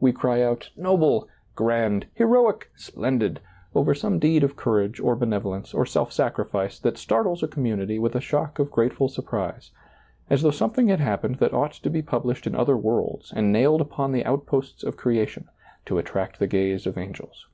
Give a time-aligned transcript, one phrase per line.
[0.00, 3.40] We cry out, "noble," "grand,"" heroic,"" splendid,"
[3.74, 8.14] over some deed of courage or benevolence or self sacrifice that startles a community with
[8.14, 9.70] a shock of grateful surprise,
[10.28, 13.80] as though something had happened that ought to be published in other worlds and nailed
[13.80, 15.48] upon the outposts of creation,
[15.86, 17.46] to attract the gaze of angels.